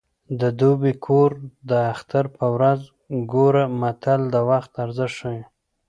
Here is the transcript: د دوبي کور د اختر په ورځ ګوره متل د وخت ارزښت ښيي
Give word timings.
د 0.39 0.41
دوبي 0.59 0.93
کور 1.05 1.31
د 1.69 1.71
اختر 1.93 2.25
په 2.37 2.45
ورځ 2.55 2.81
ګوره 3.33 3.65
متل 3.81 4.21
د 4.33 4.35
وخت 4.49 4.71
ارزښت 4.85 5.15
ښيي 5.19 5.41